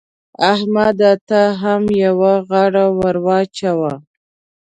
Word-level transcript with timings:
احمده! 0.53 1.11
ته 1.27 1.41
هم 1.61 1.83
يوه 2.03 2.33
غاړه 2.49 2.85
ور 2.97 3.15
واچوه. 3.25 3.93